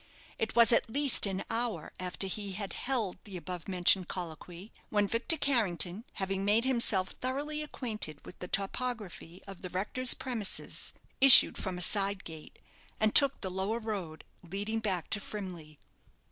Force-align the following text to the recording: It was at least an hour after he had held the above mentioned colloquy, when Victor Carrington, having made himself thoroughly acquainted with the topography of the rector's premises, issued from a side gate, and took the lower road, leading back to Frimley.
It 0.39 0.55
was 0.55 0.71
at 0.71 0.89
least 0.89 1.27
an 1.27 1.43
hour 1.47 1.93
after 1.99 2.25
he 2.25 2.53
had 2.53 2.73
held 2.73 3.19
the 3.23 3.37
above 3.37 3.67
mentioned 3.67 4.07
colloquy, 4.07 4.71
when 4.89 5.05
Victor 5.07 5.37
Carrington, 5.37 6.05
having 6.13 6.43
made 6.43 6.65
himself 6.65 7.09
thoroughly 7.11 7.61
acquainted 7.61 8.19
with 8.25 8.39
the 8.39 8.47
topography 8.47 9.43
of 9.45 9.61
the 9.61 9.69
rector's 9.69 10.15
premises, 10.15 10.91
issued 11.21 11.55
from 11.55 11.77
a 11.77 11.81
side 11.81 12.23
gate, 12.23 12.57
and 12.99 13.13
took 13.13 13.41
the 13.41 13.51
lower 13.51 13.77
road, 13.77 14.23
leading 14.41 14.79
back 14.79 15.07
to 15.11 15.19
Frimley. 15.19 15.77